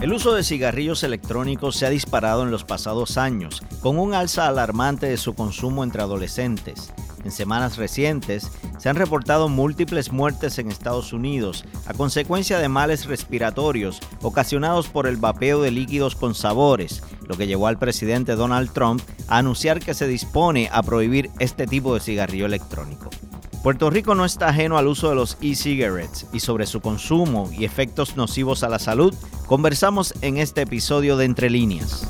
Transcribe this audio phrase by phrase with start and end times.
[0.00, 4.46] El uso de cigarrillos electrónicos se ha disparado en los pasados años, con un alza
[4.46, 6.92] alarmante de su consumo entre adolescentes.
[7.24, 13.06] En semanas recientes se han reportado múltiples muertes en Estados Unidos a consecuencia de males
[13.06, 18.72] respiratorios ocasionados por el vapeo de líquidos con sabores, lo que llevó al presidente Donald
[18.72, 23.08] Trump a anunciar que se dispone a prohibir este tipo de cigarrillo electrónico.
[23.66, 27.64] Puerto Rico no está ajeno al uso de los e-cigarettes y sobre su consumo y
[27.64, 29.12] efectos nocivos a la salud
[29.48, 32.06] conversamos en este episodio de Entre líneas.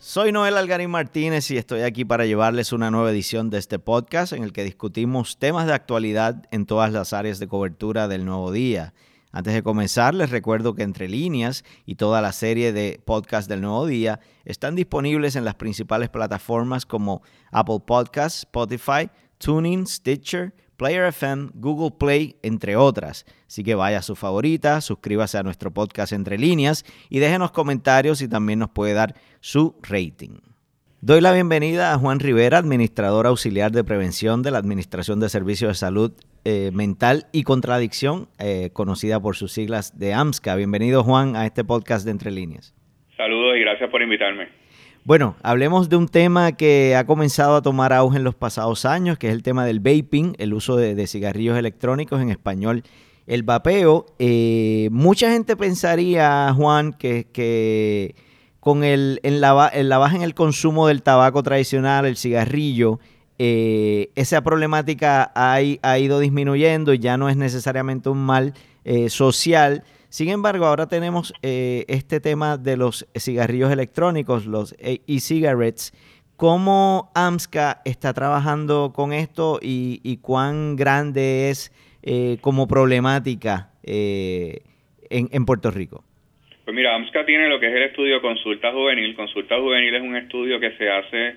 [0.00, 4.32] Soy Noel Algarín Martínez y estoy aquí para llevarles una nueva edición de este podcast
[4.32, 8.50] en el que discutimos temas de actualidad en todas las áreas de cobertura del nuevo
[8.50, 8.92] día.
[9.38, 13.60] Antes de comenzar, les recuerdo que Entre Líneas y toda la serie de podcasts del
[13.60, 21.04] Nuevo Día están disponibles en las principales plataformas como Apple Podcasts, Spotify, Tuning, Stitcher, Player
[21.04, 23.26] FM, Google Play, entre otras.
[23.46, 28.20] Así que vaya a su favorita, suscríbase a nuestro podcast Entre Líneas y déjenos comentarios
[28.22, 30.40] y también nos puede dar su rating.
[31.00, 35.68] Doy la bienvenida a Juan Rivera, administrador auxiliar de prevención de la Administración de Servicios
[35.68, 36.12] de Salud
[36.50, 40.56] eh, Mental y Contradicción, eh, conocida por sus siglas de AMSCA.
[40.56, 42.74] Bienvenido Juan a este podcast de Entre Líneas.
[43.18, 44.48] Saludos y gracias por invitarme.
[45.04, 49.18] Bueno, hablemos de un tema que ha comenzado a tomar auge en los pasados años,
[49.18, 52.82] que es el tema del vaping, el uso de, cigarrillos electrónicos, en español
[53.26, 54.06] el vapeo.
[54.18, 58.14] Eh, mucha gente pensaría, Juan, que, que
[58.58, 63.00] con el, en la, en la baja en el consumo del tabaco tradicional, el cigarrillo,
[63.38, 68.52] eh, esa problemática ha, ido disminuyendo y ya no es necesariamente un mal
[68.84, 69.84] eh, social.
[70.08, 75.92] Sin embargo, ahora tenemos eh, este tema de los cigarrillos electrónicos, los e-cigarettes.
[76.36, 81.72] ¿Cómo AMSCA está trabajando con esto y, cuán grande es
[82.40, 84.62] como problemática en,
[85.32, 86.04] en Puerto Rico?
[86.64, 89.16] Pues mira, AMSCA tiene lo que es el estudio Consulta Juvenil.
[89.16, 91.36] Consulta Juvenil es un estudio que se hace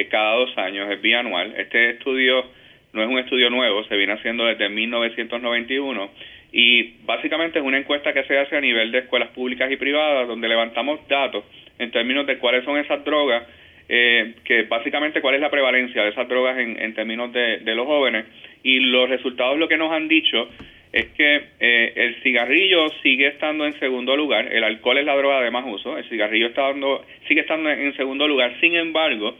[0.00, 1.54] eh, cada dos años, es bianual.
[1.56, 2.44] Este estudio
[2.92, 6.10] no es un estudio nuevo, se viene haciendo desde 1991
[6.52, 10.26] y básicamente es una encuesta que se hace a nivel de escuelas públicas y privadas
[10.26, 11.44] donde levantamos datos
[11.78, 13.46] en términos de cuáles son esas drogas,
[13.88, 17.74] eh, que básicamente cuál es la prevalencia de esas drogas en, en términos de, de
[17.74, 18.26] los jóvenes
[18.62, 20.48] y los resultados lo que nos han dicho
[20.92, 25.42] es que eh, el cigarrillo sigue estando en segundo lugar, el alcohol es la droga
[25.42, 29.36] de más uso, el cigarrillo está dando, sigue estando en segundo lugar, sin embargo,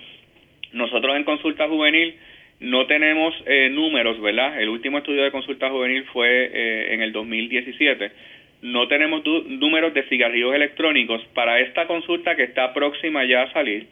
[0.73, 2.15] nosotros en consulta juvenil
[2.61, 4.61] no tenemos eh, números, ¿verdad?
[4.61, 8.11] El último estudio de consulta juvenil fue eh, en el 2017.
[8.63, 13.87] No tenemos números de cigarrillos electrónicos para esta consulta que está próxima ya a salir.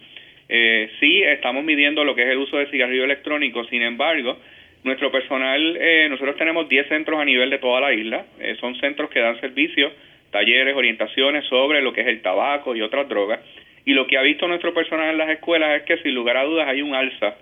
[0.99, 4.37] sí, estamos midiendo lo que es el uso de cigarrillos electrónicos, sin embargo,
[4.87, 8.25] nuestro personal, eh, nosotros tenemos 10 centros a nivel de toda la isla.
[8.39, 9.93] Eh, son centros que dan servicios,
[10.31, 13.41] talleres, orientaciones sobre lo que es el tabaco y otras drogas.
[13.87, 16.45] Y lo que ha visto nuestro personal en las escuelas es que sin lugar a
[16.45, 17.37] dudas hay un alza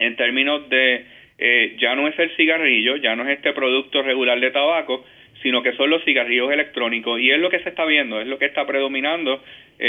[0.00, 1.04] en términos de
[1.38, 5.04] eh, ya no es el cigarrillo, ya no es este producto regular de tabaco,
[5.42, 7.20] sino que son los cigarrillos electrónicos.
[7.20, 9.40] Y es lo que se está viendo, es lo que está predominando.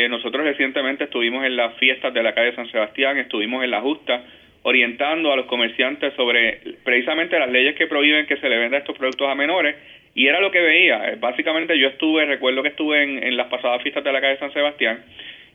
[0.10, 4.24] nosotros recientemente estuvimos en las fiestas de la calle San Sebastián, estuvimos en la justa
[4.64, 8.98] orientando a los comerciantes sobre precisamente las leyes que prohíben que se le venda estos
[8.98, 9.78] productos a menores
[10.14, 11.10] y era lo que veía.
[11.10, 14.52] Eh, básicamente yo estuve, recuerdo que estuve en, las pasadas fiestas de la calle San
[14.52, 15.06] Sebastián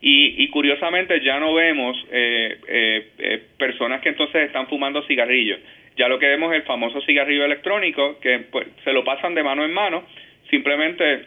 [0.04, 5.60] y, curiosamente ya no vemos eh, eh, personas que entonces están fumando cigarrillos.
[5.96, 9.44] Ya lo que vemos es el famoso cigarrillo electrónico que pues, se lo pasan de
[9.44, 10.02] mano en mano,
[10.50, 11.26] simplemente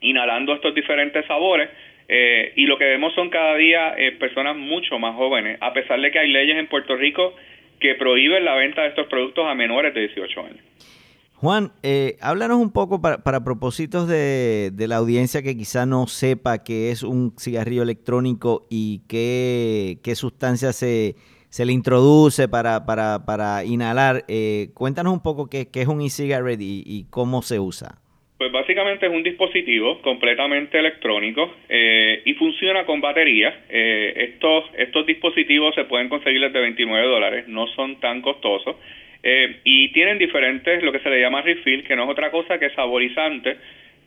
[0.00, 1.68] inhalando estos diferentes sabores
[2.08, 6.00] eh, y lo que vemos son cada día eh, personas mucho más jóvenes, a pesar
[6.00, 7.36] de que hay leyes en Puerto Rico
[7.78, 10.97] que prohíben la venta de estos productos a menores de 18 años.
[11.40, 16.64] Juan, eh, háblanos un poco para, para propósitos de, la audiencia que quizá no sepa
[16.64, 21.14] qué es un cigarrillo electrónico y qué, qué sustancia se,
[21.64, 24.24] le introduce para, para, para inhalar.
[24.28, 27.98] Eh, cuéntanos un poco qué, es un e-cigarette y cómo se usa.
[28.38, 33.64] Pues básicamente es un dispositivo completamente electrónico eh, y funciona con batería.
[33.68, 38.76] Eh, estos, estos dispositivos se pueden conseguir desde 29 dólares, no son tan costosos
[39.22, 42.58] eh, y tienen diferentes, lo que se le llama refill, que no es otra cosa
[42.58, 43.56] que saborizantes,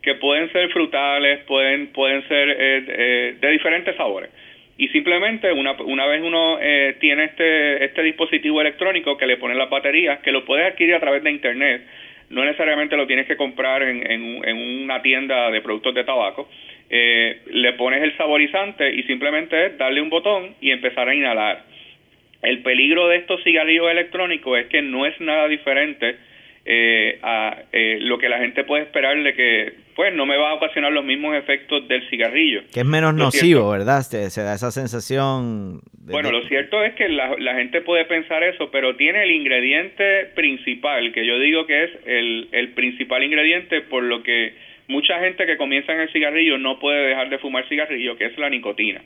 [0.02, 4.32] que pueden ser frutales, pueden, pueden ser de diferentes sabores.
[4.78, 6.58] Y simplemente una, una vez uno
[7.00, 11.00] tiene este, este dispositivo electrónico que le pone las baterías, que lo puedes adquirir a
[11.00, 11.84] través de internet,
[12.32, 16.50] no necesariamente lo tienes que comprar en, en, una tienda de productos de tabaco.
[16.90, 21.64] Eh, le pones el saborizante y simplemente es darle un botón y empezar a inhalar.
[22.42, 26.16] El peligro de estos cigarrillos electrónicos es que no es nada diferente
[26.64, 30.52] eh, a eh, lo que la gente puede esperar de que pues no me va
[30.52, 32.62] a ocasionar los mismos efectos del cigarrillo.
[32.74, 34.02] Que es menos nocivo, ¿verdad?
[34.02, 35.82] Se, da esa sensación.
[36.06, 40.26] bueno, lo cierto es que la, la, gente puede pensar eso, pero tiene el ingrediente
[40.36, 44.54] principal, que yo digo que es el, el principal ingrediente por lo que
[44.88, 48.38] mucha gente que comienza en el cigarrillo no puede dejar de fumar cigarrillo, que es
[48.38, 49.02] la nicotina.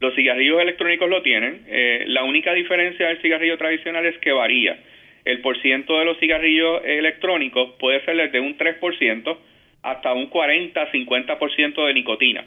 [0.00, 1.62] Los cigarrillos electrónicos lo tienen.
[1.68, 4.78] Eh, la única diferencia del cigarrillo tradicional es que varía
[5.24, 9.36] el porciento de los cigarrillos electrónicos puede ser desde un 3%
[9.82, 12.44] hasta un 40-50% de nicotina.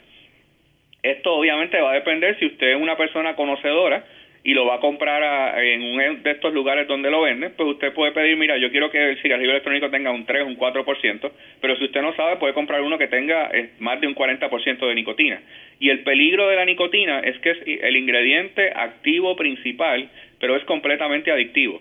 [1.02, 4.04] Esto obviamente va a depender si usted es una persona conocedora
[4.46, 7.94] y lo va a comprar en un de estos lugares donde lo venden, pues usted
[7.94, 11.32] puede pedir, mira, yo quiero que el cigarrillo electrónico tenga un 3, un 4%,
[11.62, 14.86] pero si usted no sabe, puede comprar uno que tenga eh, más de un 40%
[14.86, 15.40] de nicotina.
[15.80, 20.64] Y el peligro de la nicotina es que es el ingrediente activo principal, pero es
[20.64, 21.80] completamente adictivo.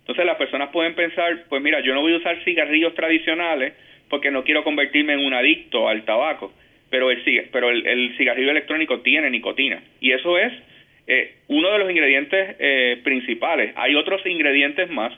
[0.00, 3.74] Entonces las personas pueden pensar, pues mira, yo no voy a usar cigarrillos tradicionales
[4.08, 6.52] porque no quiero convertirme en un adicto al tabaco,
[6.90, 7.22] pero el,
[7.52, 10.52] pero el, cigarrillo electrónico tiene nicotina y eso es
[11.12, 13.72] eh, uno de los ingredientes eh, principales.
[13.74, 15.12] Hay otros ingredientes más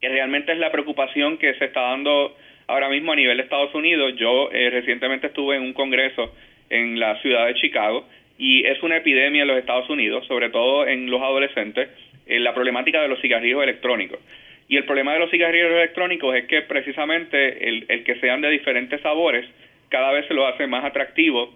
[0.00, 2.34] que realmente es la preocupación que se está dando
[2.66, 4.14] ahora mismo a nivel de Estados Unidos.
[4.16, 6.34] Yo eh, recientemente estuve en un congreso
[6.70, 10.86] en la ciudad de Chicago y es una epidemia en los Estados Unidos, sobre todo
[10.86, 11.90] en los adolescentes,
[12.26, 14.18] la problemática de los cigarrillos electrónicos.
[14.66, 18.48] Y el problema de los cigarrillos electrónicos es que precisamente el, el que sean de
[18.48, 19.44] diferentes sabores
[19.90, 21.52] cada vez se lo hace más atractivo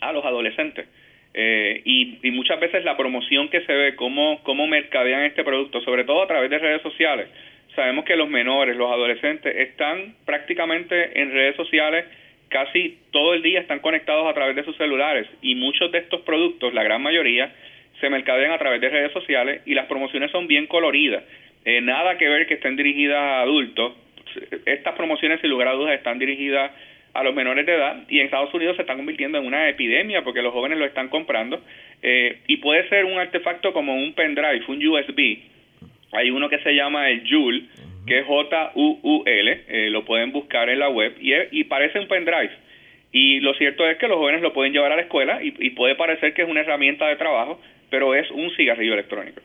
[0.00, 0.86] a los adolescentes.
[1.34, 5.80] Eh, y, y, muchas veces la promoción que se ve, cómo, cómo mercadean este producto,
[5.82, 7.28] sobre todo a través de redes sociales.
[7.74, 12.06] Sabemos que los menores, los adolescentes, están prácticamente en redes sociales
[12.48, 16.22] casi todo el día, están conectados a través de sus celulares y muchos de estos
[16.22, 17.52] productos, la gran mayoría,
[18.00, 21.24] se mercadean a través de redes sociales y las promociones son bien coloridas.
[21.64, 23.94] Eh, nada que ver que estén dirigidas a adultos.
[24.66, 26.72] Estas promociones, sin lugar a dudas, están dirigidas
[27.18, 30.22] a los menores de edad y en Estados Unidos se están convirtiendo en una epidemia
[30.22, 31.62] porque los jóvenes lo están comprando
[32.02, 35.38] eh, y puede ser un artefacto como un pendrive, un USB.
[36.12, 37.64] Hay uno que se llama el Joule,
[38.06, 42.50] que es J-U-U-L, eh, lo pueden buscar en la web y, y parece un pendrive.
[43.12, 45.70] Y lo cierto es que los jóvenes lo pueden llevar a la escuela y, y
[45.70, 47.60] puede parecer que es una herramienta de trabajo,
[47.90, 49.40] pero es un cigarrillo electrónico.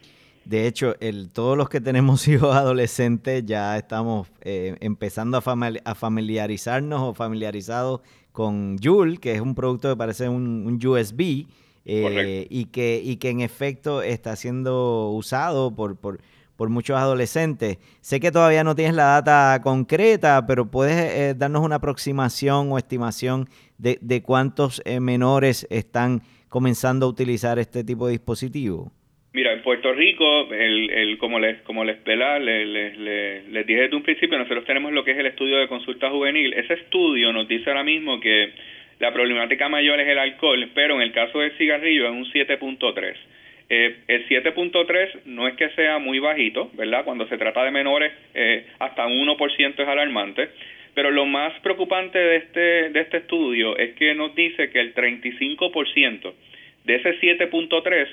[0.51, 7.01] De hecho, el, todos los que tenemos hijos adolescentes ya estamos eh, empezando a, familiarizarnos
[7.01, 8.01] o familiarizados
[8.33, 11.45] con Joule, que es un producto que parece un, USB
[11.85, 16.19] eh, y, que, y que en efecto está siendo usado por, por,
[16.57, 17.77] por, muchos adolescentes.
[18.01, 22.77] Sé que todavía no tienes la data concreta, pero puedes eh, darnos una aproximación o
[22.77, 28.91] estimación de, de cuántos menores están comenzando a utilizar este tipo de dispositivo?
[29.33, 34.37] Mira, en Puerto Rico, el, el, como les como les, les, dije desde un principio,
[34.37, 36.53] nosotros tenemos lo que es el estudio de consulta juvenil.
[36.53, 38.51] Ese estudio nos dice ahora mismo que
[38.99, 43.15] la problemática mayor es el alcohol, pero en el caso del cigarrillo es un 7.3.
[43.69, 47.05] Eh, el 7.3 no es que sea muy bajito, ¿verdad?
[47.05, 50.49] Cuando se trata de menores, eh, hasta un 1% es alarmante.
[50.93, 54.93] Pero lo más preocupante de este, de este estudio es que nos dice que el
[54.93, 56.33] 35%
[56.83, 58.07] de ese 7.3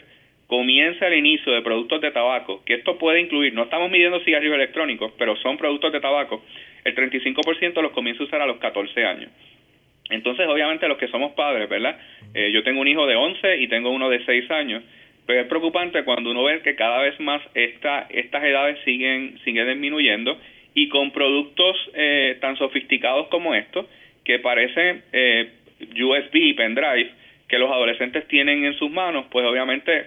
[0.48, 4.56] comienza el inicio de productos de tabaco, que esto puede incluir, no estamos midiendo cigarrillos
[4.56, 6.42] electrónicos, pero son productos de tabaco,
[6.84, 9.30] el 35% los comienza a usar a los 14 años.
[10.08, 12.00] Entonces, obviamente, los que somos padres, ¿verdad?
[12.32, 14.82] Eh, yo tengo un hijo de 11 y tengo uno de 6 años,
[15.26, 19.68] pero es preocupante cuando uno ve que cada vez más esta, estas edades siguen, siguen
[19.68, 20.40] disminuyendo
[20.72, 23.84] y con productos eh, tan sofisticados como estos,
[24.24, 27.10] que parecen eh, USB y pendrive,
[27.46, 30.06] que los adolescentes tienen en sus manos, pues obviamente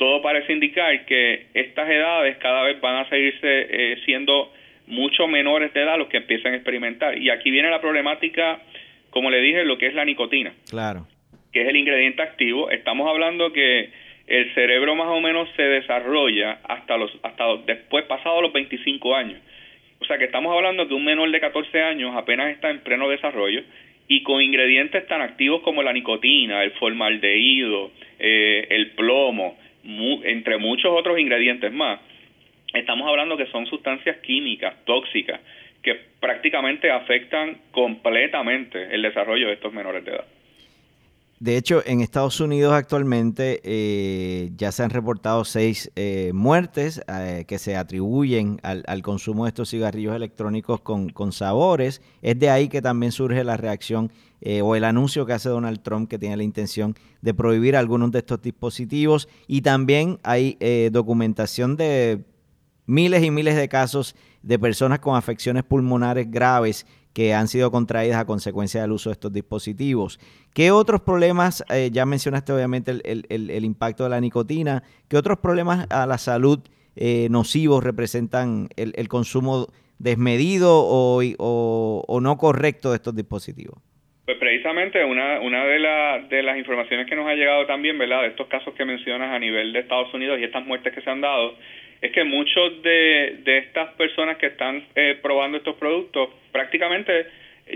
[0.00, 4.50] todo parece indicar que estas edades cada vez van a seguirse eh, siendo
[4.86, 7.18] mucho menores de edad los que empiezan a experimentar.
[7.18, 8.62] Y aquí viene la problemática,
[9.10, 10.54] como le dije, lo que es la nicotina.
[10.70, 11.06] Claro.
[11.52, 12.70] Que es el ingrediente activo.
[12.70, 13.90] Estamos hablando que
[14.26, 19.38] el cerebro más o menos se desarrolla hasta los hasta después pasados los 25 años.
[20.00, 23.06] O sea que estamos hablando que un menor de 14 años apenas está en pleno
[23.10, 23.60] desarrollo
[24.08, 30.90] y con ingredientes tan activos como la nicotina, el formaldehído, eh, el plomo, entre muchos
[30.92, 32.00] otros ingredientes más.
[32.72, 35.40] Estamos hablando que son sustancias químicas tóxicas
[35.82, 40.24] que prácticamente afectan completamente el desarrollo de estos menores de edad.
[41.40, 47.46] De hecho, en Estados Unidos actualmente eh, ya se han reportado seis eh, muertes eh,
[47.48, 52.02] que se atribuyen al, consumo de estos cigarrillos electrónicos con, con, sabores.
[52.20, 54.12] Es de ahí que también surge la reacción
[54.62, 58.18] o el anuncio que hace Donald Trump que tiene la intención de prohibir algunos de
[58.18, 59.26] estos dispositivos.
[59.46, 60.58] Y también hay
[60.90, 62.24] documentación de
[62.86, 68.20] miles y miles de casos de personas con afecciones pulmonares graves que han sido contraídas
[68.20, 70.18] a consecuencia del uso de estos dispositivos.
[70.54, 75.86] ¿Qué otros problemas, eh, ya mencionaste obviamente el, impacto de la nicotina, qué otros problemas
[75.90, 76.60] a la salud
[76.96, 83.78] eh, nocivos representan el, consumo desmedido o, o, no correcto de estos dispositivos?
[84.24, 88.22] Pues precisamente una, una de, de las informaciones que nos ha llegado también, ¿verdad?
[88.22, 91.10] De estos casos que mencionas a nivel de Estados Unidos y estas muertes que se
[91.10, 91.54] han dado,
[92.00, 97.26] es que muchos de, de estas personas que están eh, probando estos productos prácticamente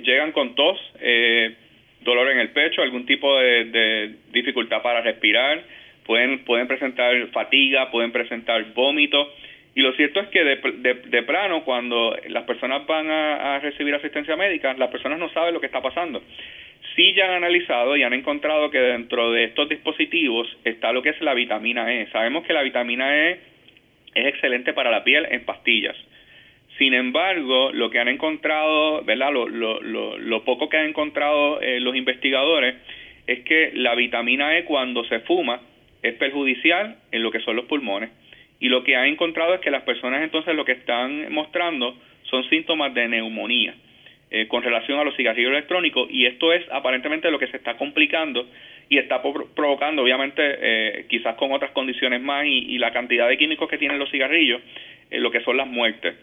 [0.03, 1.55] llegan con tos, eh,
[2.01, 5.63] dolor en el pecho, algún tipo de, dificultad para respirar,
[6.05, 9.33] pueden, pueden presentar fatiga, pueden presentar vómito.
[9.75, 13.95] Y lo cierto es que de, de, plano, cuando las personas van a, a, recibir
[13.95, 16.23] asistencia médica, las personas no saben lo que está pasando.
[16.95, 21.09] Sí ya han analizado y han encontrado que dentro de estos dispositivos está lo que
[21.09, 22.07] es la vitamina E.
[22.13, 23.54] Sabemos que la vitamina E
[24.15, 25.97] es excelente para la piel en pastillas.
[26.79, 29.33] Sin embargo, lo que han encontrado, ¿verdad?
[29.33, 32.75] Lo, lo, lo, poco que han encontrado eh, los investigadores
[33.27, 35.61] es que la vitamina E cuando se fuma
[36.03, 38.11] es perjudicial en lo que son los pulmones.
[38.59, 42.49] Y lo que han encontrado es que las personas entonces lo que están mostrando son
[42.49, 43.75] síntomas de neumonía
[44.31, 47.77] eh, con relación a los cigarrillos electrónicos y esto es aparentemente lo que se está
[47.77, 48.49] complicando
[48.89, 53.69] y está provocando, obviamente, eh, quizás con otras condiciones más y, la cantidad de químicos
[53.69, 54.61] que tienen los cigarrillos,
[55.11, 56.15] eh, lo que son las muertes.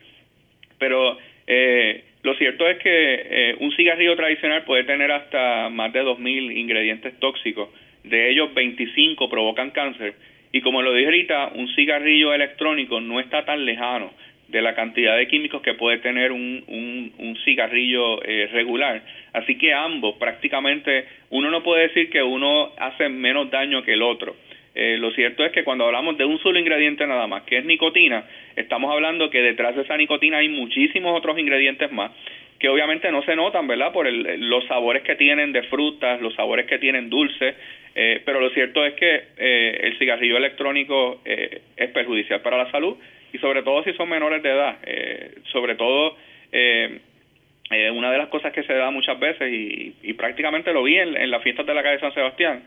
[0.77, 6.57] Pero eh, lo cierto es que un cigarrillo tradicional puede tener hasta más de 2.000
[6.57, 7.69] ingredientes tóxicos,
[8.03, 10.15] de ellos 25 provocan cáncer,
[10.51, 14.11] y como lo dije ahorita, un cigarrillo electrónico no está tan lejano
[14.51, 16.63] de la cantidad de químicos que puede tener un,
[17.17, 19.01] un, cigarrillo eh, regular.
[19.33, 24.01] Así que ambos, prácticamente, uno no puede decir que uno hace menos daño que el
[24.01, 24.35] otro.
[24.75, 27.65] Eh, lo cierto es que cuando hablamos de un solo ingrediente nada más, que es
[27.65, 32.11] nicotina, estamos hablando que detrás de esa nicotina hay muchísimos otros ingredientes más
[32.59, 33.91] que obviamente no se notan, ¿verdad?
[33.91, 37.55] Por el, los sabores que tienen de frutas, los sabores que tienen dulces,
[37.95, 42.97] eh, pero lo cierto es que el cigarrillo electrónico es perjudicial para la salud
[43.33, 44.77] y sobre todo si son menores de edad.
[44.83, 46.17] Eh, sobre todo,
[46.51, 46.99] eh,
[47.71, 51.31] eh, una de las cosas que se da muchas veces, y, prácticamente lo vi en,
[51.31, 52.63] las fiestas de la calle San Sebastián,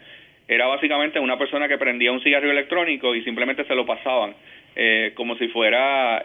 [0.48, 4.34] era básicamente una persona que prendía un cigarrillo electrónico y simplemente se lo pasaban,
[5.14, 6.22] como si fuera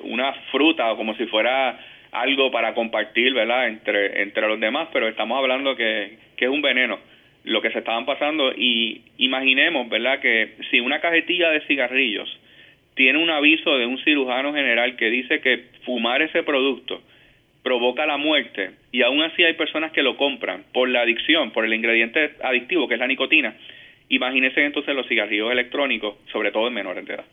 [0.00, 1.78] una fruta o como si fuera
[2.10, 6.62] algo para compartir, ¿verdad?, entre, entre los demás, pero estamos hablando que, que es un
[6.62, 6.98] veneno
[7.44, 12.28] lo que se estaban pasando y imaginemos, ¿verdad?, que si una cajetilla de cigarrillos
[12.94, 17.00] tiene un aviso de un cirujano general que dice que fumar ese producto
[17.62, 21.64] provoca la muerte y aún así hay personas que lo compran por la adicción, por
[21.64, 23.56] el ingrediente adictivo que es la nicotina.
[24.08, 27.24] Imagínense entonces los cigarrillos electrónicos, sobre todo en menores de edad.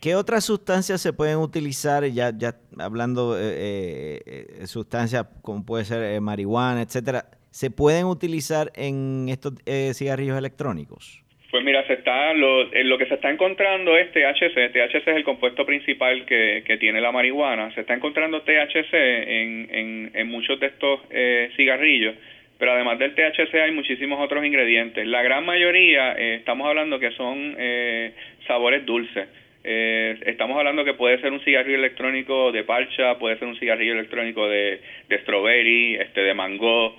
[0.00, 6.02] ¿Qué, otras sustancias se pueden utilizar, ya, ya hablando de eh, sustancias como puede ser
[6.02, 11.23] eh, marihuana, etcétera, se pueden utilizar en estos eh, cigarrillos electrónicos?
[11.54, 14.72] Pues mira, se está lo, lo que se está encontrando es THC.
[14.72, 17.72] THC es el compuesto principal que, que tiene la marihuana.
[17.76, 22.16] Se está encontrando THC en, en, muchos de estos eh, cigarrillos,
[22.58, 25.06] pero además del THC hay muchísimos otros ingredientes.
[25.06, 28.14] La gran mayoría, eh, estamos hablando que son eh,
[28.48, 29.28] sabores dulces.
[29.62, 34.48] estamos hablando que puede ser un cigarrillo electrónico de parcha, puede ser un cigarrillo electrónico
[34.48, 36.96] de, de strawberry, este, de mango.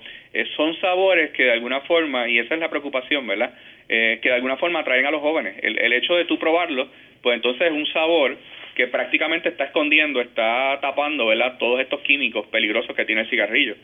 [0.56, 3.52] son sabores que de alguna forma, y esa es la preocupación, ¿verdad?
[3.88, 5.56] Eh, que de alguna forma atraen a los jóvenes.
[5.62, 6.88] El, el hecho de tú probarlo,
[7.22, 8.36] pues entonces es un sabor
[8.74, 11.56] que prácticamente está escondiendo, está tapando, ¿verdad?
[11.58, 13.74] Todos estos químicos peligrosos que tiene el cigarrillo.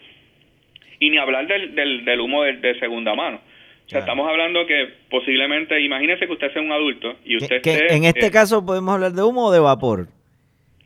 [0.99, 3.40] Y ni hablar del, del, del humo de, segunda mano.
[3.87, 8.04] O sea, estamos hablando que posiblemente, imagínese que usted sea un adulto y usted En
[8.04, 10.06] este eh, caso podemos hablar de humo o de vapor.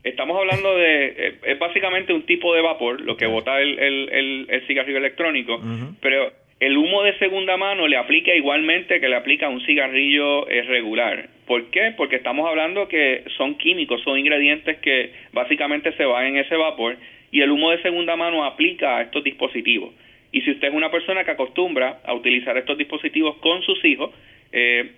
[0.03, 4.47] Estamos hablando de, eh, es básicamente un tipo de vapor, lo que bota el, el,
[4.49, 5.59] el, cigarrillo electrónico,
[6.01, 10.49] pero el humo de segunda mano le aplica igualmente que le aplica a un cigarrillo
[10.49, 11.29] eh, regular.
[11.45, 11.93] ¿Por qué?
[11.95, 16.97] Porque estamos hablando que son químicos, son ingredientes que básicamente se van en ese vapor
[17.31, 19.93] y el humo de segunda mano aplica a estos dispositivos.
[20.31, 24.11] Y si usted es una persona que acostumbra a utilizar estos dispositivos con sus hijos,
[24.51, 24.93] eh,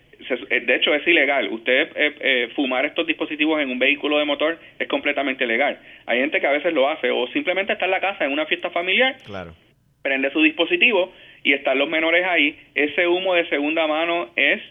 [0.50, 1.50] eh, de hecho es ilegal.
[1.52, 5.78] Usted fumar estos dispositivos en un vehículo de motor es completamente legal.
[6.06, 8.46] Hay gente que a veces lo hace o simplemente está en la casa en una
[8.46, 9.54] fiesta familiar, claro.
[10.02, 11.12] prende su dispositivo
[11.44, 14.62] y están los menores ahí, ese humo de segunda mano es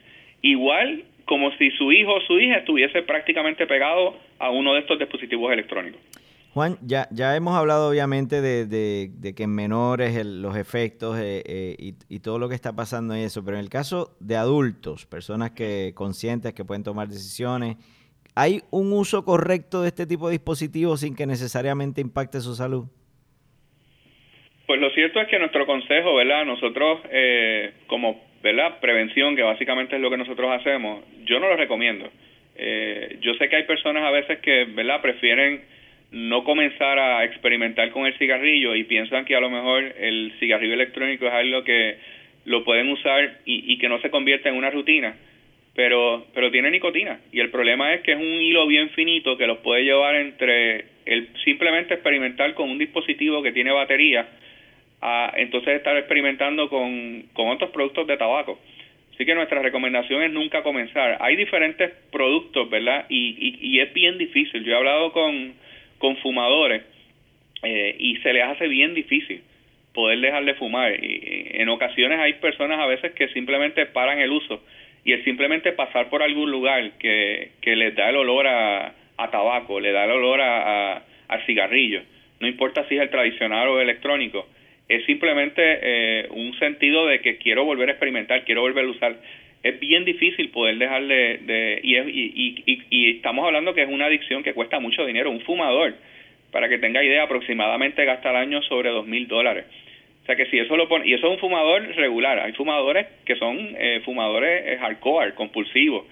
[0.43, 4.99] igual como si su hijo o su hija estuviese prácticamente pegado a uno de estos
[4.99, 6.01] dispositivos electrónicos.
[6.55, 11.77] Juan, ya, ya hemos hablado obviamente de, de, que en menores los efectos eh, eh,
[11.79, 15.05] y, y, todo lo que está pasando en eso, pero en el caso de adultos,
[15.07, 17.77] personas que conscientes que pueden tomar decisiones,
[18.35, 22.87] ¿hay un uso correcto de este tipo de dispositivos sin que necesariamente impacte su salud?
[24.69, 26.45] Pues lo cierto es que nuestro consejo, ¿verdad?
[26.45, 28.79] Nosotros, eh, como, ¿verdad?
[28.81, 32.11] Prevención, que básicamente es lo que nosotros hacemos, yo no lo recomiendo.
[32.55, 35.01] Eh, yo sé que hay personas a veces que, ¿verdad?
[35.01, 35.63] Prefieren
[36.11, 40.75] no comenzar a experimentar con el cigarrillo y piensan que a lo mejor el cigarrillo
[40.75, 41.97] electrónico es algo que
[42.45, 45.17] lo pueden usar y, que no se convierte en una rutina,
[45.75, 49.47] pero, pero tiene nicotina y el problema es que es un hilo bien finito que
[49.47, 54.29] los puede llevar entre el simplemente experimentar con un dispositivo que tiene batería
[55.01, 58.59] a entonces estar experimentando con, con otros productos de tabaco.
[59.15, 61.19] Así que nuestra recomendación es nunca comenzar.
[61.21, 63.07] Hay diferentes productos, ¿verdad?
[63.09, 64.63] Y, y, es bien difícil.
[64.65, 65.55] Yo he hablado con,
[65.99, 66.83] con fumadores
[67.65, 69.43] eh, y se les hace bien difícil
[69.93, 71.03] poder dejar de fumar.
[71.03, 74.63] Y en ocasiones hay personas a veces que simplemente paran el uso
[75.05, 79.31] y es simplemente pasar por algún lugar que, que les da el olor a, a
[79.31, 82.03] tabaco, le da el olor a, a, cigarrillo,
[82.41, 84.47] no importa si es el tradicional o el electrónico,
[84.89, 89.17] es simplemente eh, un sentido de que quiero volver a experimentar, quiero volver a usar.
[89.63, 91.81] Es bien difícil poder dejar de...
[91.83, 95.31] y, y, y, y, estamos hablando que es una adicción que cuesta mucho dinero.
[95.31, 95.95] Un fumador,
[96.53, 99.65] para que tenga idea, aproximadamente gasta al año sobre dos mil dólares.
[100.23, 101.09] O sea que si eso lo pone...
[101.09, 102.39] Y eso es un fumador regular.
[102.39, 106.05] Hay fumadores que son eh, fumadores eh, hardcore, compulsivos,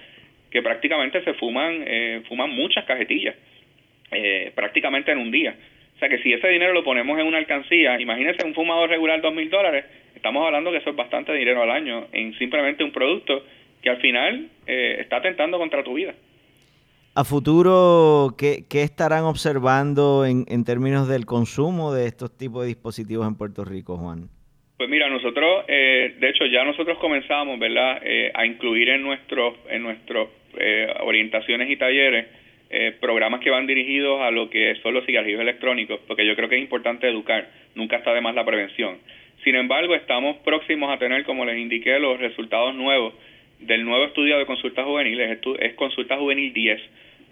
[0.50, 3.36] que prácticamente se fuman, eh, fuman muchas cajetillas,
[4.10, 5.54] eh, prácticamente en un día.
[5.96, 9.20] O sea que si ese dinero lo ponemos en una alcancía, imagínense un fumador regular
[9.22, 12.92] dos mil dólares, estamos hablando que eso es bastante dinero al año en simplemente un
[12.92, 13.42] producto
[13.82, 16.14] que al final eh, está atentando contra tu vida.
[17.14, 22.68] A futuro, ¿qué, qué estarán observando en, en, términos del consumo de estos tipos de
[22.68, 24.28] dispositivos en Puerto Rico, Juan?
[24.76, 29.54] Pues mira, nosotros, eh, de hecho, ya nosotros comenzamos, ¿verdad?, eh, a incluir en nuestros
[29.70, 32.26] en nuestros eh, orientaciones y talleres
[32.70, 36.48] eh, programas que van dirigidos a lo que son los cigarrillos electrónicos, porque yo creo
[36.48, 38.98] que es importante educar, nunca está de más la prevención.
[39.44, 43.14] Sin embargo, estamos próximos a tener, como les indiqué, los resultados nuevos
[43.60, 46.80] del nuevo estudio de consulta juvenil, es, es Consulta Juvenil 10,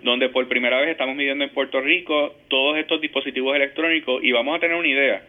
[0.02, 4.56] donde por primera vez estamos midiendo en Puerto Rico todos estos dispositivos electrónicos y vamos
[4.56, 5.22] a tener una idea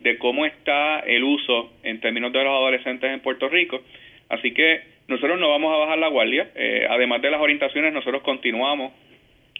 [0.00, 3.82] de cómo está el uso en términos de los adolescentes en Puerto Rico.
[4.28, 8.22] Así que nosotros no vamos a bajar la guardia, eh, además de las orientaciones, nosotros
[8.22, 8.92] continuamos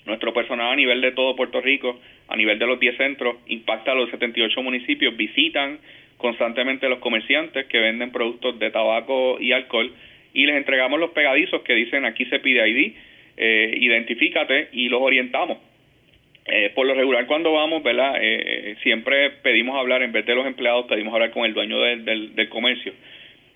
[0.07, 3.93] nuestro personal a nivel de todo Puerto Rico, a nivel de los 10 centros, impacta
[3.93, 5.79] a los 78 municipios, visitan
[6.17, 9.93] constantemente los comerciantes que venden productos de tabaco y alcohol
[10.33, 12.93] y les entregamos los pegadizos que dicen aquí se pide ID,
[13.37, 15.59] eh, identifícate y los orientamos.
[16.47, 18.15] Eh, por lo regular cuando vamos, ¿verdad?
[18.21, 22.05] Eh, siempre pedimos hablar, en vez de los empleados, pedimos hablar con el dueño del,
[22.05, 22.93] del, del comercio.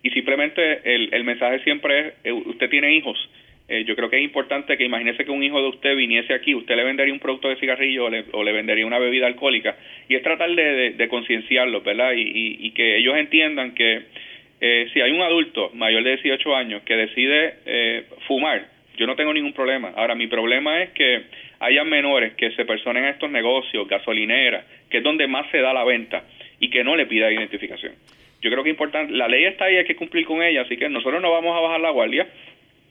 [0.03, 3.19] Y simplemente el, el mensaje siempre es, usted tiene hijos,
[3.67, 6.55] eh, yo creo que es importante que imagínese que un hijo de usted viniese aquí,
[6.55, 9.77] usted le vendería un producto de cigarrillo o le, o le vendería una bebida alcohólica,
[10.09, 12.13] y es tratar de, de, de concienciarlos, ¿verdad?
[12.13, 14.03] Y, y, y, que ellos entiendan que
[14.61, 19.17] eh, si hay un adulto mayor de 18 años que decide eh, fumar, yo no
[19.17, 19.93] tengo ningún problema.
[19.97, 21.23] Ahora, mi problema es que
[21.61, 25.73] haya menores que se personen a estos negocios, gasolineras, que es donde más se da
[25.73, 26.25] la venta,
[26.61, 27.95] y que no le pida identificación.
[28.43, 30.77] Yo creo que es importante, la ley está ahí, hay que cumplir con ella, así
[30.77, 32.27] que nosotros no vamos a bajar la guardia,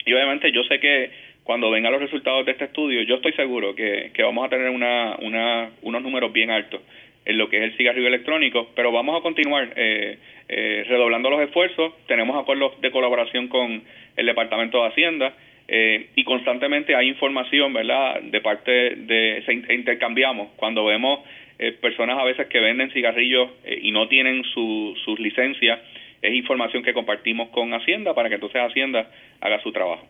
[0.06, 1.12] y obviamente yo sé que
[1.44, 4.70] cuando vengan los resultados de este estudio, yo estoy seguro que, que vamos a tener
[4.70, 6.82] una, una, unos números bien altos
[7.26, 10.18] en lo que es el cigarrillo electrónico, pero vamos a continuar eh,
[10.50, 11.94] eh, redoblando los esfuerzos.
[12.08, 13.82] Tenemos acuerdos de colaboración con
[14.16, 15.34] el Departamento de Hacienda
[15.68, 18.22] eh, y constantemente hay información, ¿verdad?
[18.22, 21.22] De parte de, se intercambiamos cuando vemos
[21.60, 25.80] eh, personas a veces que venden cigarrillos eh, y no tienen su, sus licencias
[26.24, 29.08] es información que compartimos con Hacienda para que entonces Hacienda
[29.42, 30.08] haga su trabajo.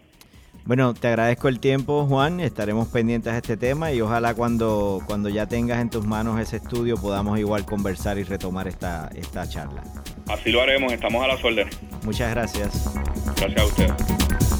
[0.65, 2.39] Bueno, te agradezco el tiempo, Juan.
[2.39, 6.57] Estaremos pendientes de este tema y ojalá cuando, cuando ya tengas en tus manos ese
[6.57, 9.83] estudio podamos igual conversar y retomar esta, esta charla.
[10.29, 11.77] Así lo haremos, estamos a las órdenes.
[12.05, 12.95] Muchas gracias.
[13.35, 14.52] Gracias a usted.